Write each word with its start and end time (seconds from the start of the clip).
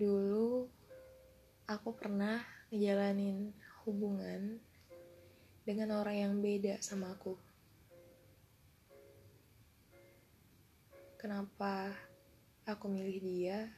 Dulu 0.00 0.64
aku 1.68 1.92
pernah 1.92 2.40
ngejalanin 2.72 3.52
hubungan 3.84 4.56
dengan 5.60 6.00
orang 6.00 6.16
yang 6.16 6.34
beda 6.40 6.80
sama 6.80 7.12
aku. 7.12 7.36
Kenapa 11.20 11.92
aku 12.64 12.88
milih 12.88 13.20
dia? 13.20 13.68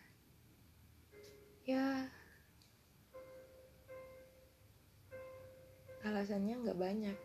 Ya, 1.66 2.06
alasannya 6.06 6.54
nggak 6.62 6.78
banyak. 6.78 7.18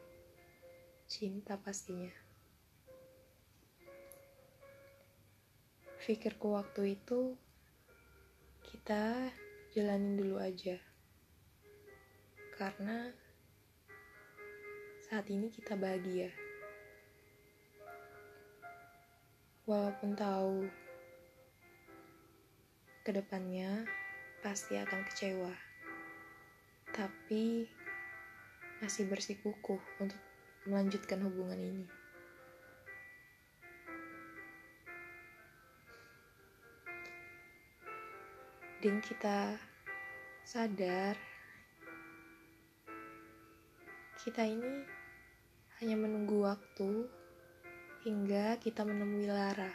Cinta 1.06 1.54
pastinya. 1.62 2.10
Pikirku 6.02 6.58
waktu 6.58 6.98
itu 6.98 7.38
kita 8.68 9.32
jalanin 9.72 10.20
dulu 10.20 10.44
aja. 10.44 10.76
Karena 12.52 13.08
saat 15.08 15.24
ini 15.32 15.48
kita 15.48 15.80
bahagia. 15.80 16.28
Walaupun 19.64 20.20
tahu 20.20 20.68
ke 23.08 23.12
depannya 23.16 23.88
pasti 24.44 24.76
akan 24.76 25.08
kecewa, 25.08 25.56
tapi 26.92 27.68
masih 28.84 29.08
bersikukuh 29.08 29.80
untuk 30.04 30.20
melanjutkan 30.68 31.24
hubungan 31.24 31.60
ini. 31.60 31.88
Dan 38.78 39.02
kita 39.02 39.58
sadar 40.46 41.18
kita 44.22 44.44
ini 44.46 44.86
hanya 45.82 45.96
menunggu 45.98 46.46
waktu 46.46 47.10
hingga 48.06 48.62
kita 48.62 48.86
menemui 48.86 49.26
Lara. 49.26 49.72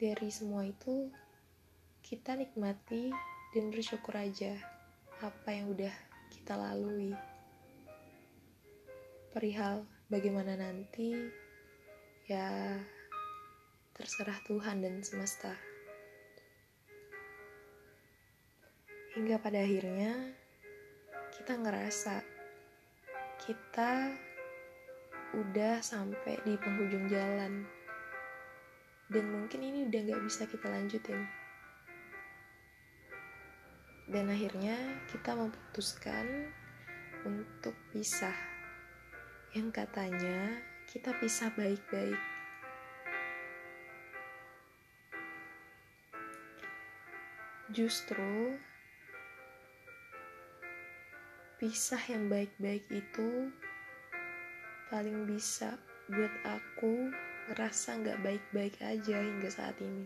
Dari 0.00 0.30
semua 0.34 0.66
itu, 0.66 1.06
kita 2.02 2.34
nikmati 2.34 3.14
dan 3.54 3.70
bersyukur 3.70 4.18
aja 4.18 4.58
apa 5.22 5.54
yang 5.54 5.70
udah 5.70 5.94
kita 6.34 6.58
lalui. 6.58 7.14
Perihal 9.30 9.86
bagaimana 10.10 10.58
nanti, 10.58 11.14
ya 12.30 12.78
terserah 13.98 14.38
Tuhan 14.46 14.82
dan 14.82 15.02
semesta. 15.02 15.54
Hingga 19.12 19.42
pada 19.42 19.60
akhirnya, 19.60 20.32
kita 21.36 21.60
ngerasa 21.60 22.24
kita 23.42 24.14
udah 25.36 25.82
sampai 25.84 26.40
di 26.46 26.54
penghujung 26.56 27.10
jalan. 27.12 27.68
Dan 29.12 29.24
mungkin 29.28 29.60
ini 29.60 29.84
udah 29.90 30.00
gak 30.08 30.22
bisa 30.24 30.42
kita 30.48 30.72
lanjutin. 30.72 31.28
Dan 34.08 34.32
akhirnya 34.32 34.76
kita 35.12 35.36
memutuskan 35.36 36.48
untuk 37.28 37.76
pisah. 37.92 38.36
Yang 39.52 39.84
katanya 39.84 40.71
kita 40.90 41.14
pisah 41.20 41.52
baik-baik 41.54 42.18
justru 47.72 48.58
pisah 51.62 52.02
yang 52.10 52.26
baik-baik 52.26 52.84
itu 52.90 53.48
paling 54.92 55.24
bisa 55.24 55.78
buat 56.10 56.34
aku 56.44 57.08
ngerasa 57.48 58.02
nggak 58.02 58.20
baik-baik 58.20 58.76
aja 58.84 59.16
hingga 59.22 59.48
saat 59.48 59.78
ini. 59.80 60.04